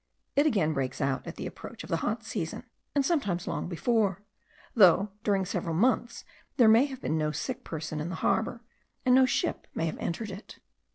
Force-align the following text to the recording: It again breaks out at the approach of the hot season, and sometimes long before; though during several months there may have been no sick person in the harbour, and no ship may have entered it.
It 0.35 0.47
again 0.47 0.73
breaks 0.73 0.99
out 0.99 1.27
at 1.27 1.35
the 1.35 1.45
approach 1.45 1.83
of 1.83 1.89
the 1.91 1.97
hot 1.97 2.23
season, 2.23 2.63
and 2.95 3.05
sometimes 3.05 3.45
long 3.47 3.69
before; 3.69 4.23
though 4.73 5.11
during 5.23 5.45
several 5.45 5.75
months 5.75 6.25
there 6.57 6.67
may 6.67 6.85
have 6.85 7.01
been 7.01 7.19
no 7.19 7.29
sick 7.31 7.63
person 7.63 7.99
in 7.99 8.09
the 8.09 8.15
harbour, 8.25 8.63
and 9.05 9.13
no 9.13 9.27
ship 9.27 9.67
may 9.75 9.85
have 9.85 9.99
entered 9.99 10.31
it. 10.31 10.57